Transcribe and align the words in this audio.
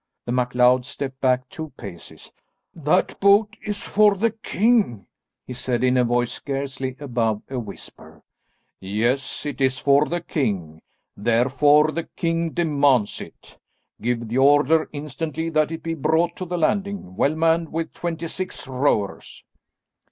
The 0.25 0.31
MacLeod 0.31 0.83
stepped 0.87 1.21
back 1.21 1.47
two 1.47 1.69
paces. 1.77 2.31
"That 2.73 3.19
boat 3.19 3.55
is 3.63 3.83
for 3.83 4.15
the 4.15 4.31
king," 4.31 5.05
he 5.45 5.53
said 5.53 5.83
in 5.83 5.95
a 5.95 6.03
voice 6.03 6.31
scarcely 6.31 6.95
above 6.99 7.43
a 7.51 7.59
whisper. 7.59 8.23
"Yes, 8.79 9.45
it 9.45 9.61
is 9.61 9.77
for 9.77 10.05
the 10.07 10.21
king, 10.21 10.81
therefore 11.15 11.91
the 11.91 12.05
king 12.15 12.49
demands 12.49 13.21
it. 13.21 13.59
Give 14.01 14.27
the 14.27 14.39
order 14.39 14.89
instantly 14.91 15.51
that 15.51 15.71
it 15.71 15.83
be 15.83 15.93
brought 15.93 16.35
to 16.37 16.45
the 16.45 16.57
landing, 16.57 17.15
well 17.15 17.35
manned 17.35 17.71
with 17.71 17.93
twenty 17.93 18.27
six 18.27 18.67
rowers." 18.67 19.43